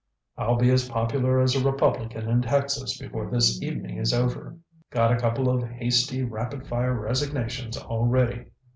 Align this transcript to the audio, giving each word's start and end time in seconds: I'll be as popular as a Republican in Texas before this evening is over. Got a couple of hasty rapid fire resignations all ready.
I'll 0.35 0.55
be 0.55 0.71
as 0.71 0.89
popular 0.89 1.39
as 1.39 1.55
a 1.55 1.63
Republican 1.63 2.27
in 2.27 2.41
Texas 2.41 2.97
before 2.97 3.29
this 3.29 3.61
evening 3.61 3.99
is 3.99 4.15
over. 4.15 4.57
Got 4.89 5.11
a 5.13 5.19
couple 5.19 5.47
of 5.47 5.61
hasty 5.69 6.23
rapid 6.23 6.65
fire 6.65 6.99
resignations 6.99 7.77
all 7.77 8.07
ready. 8.07 8.47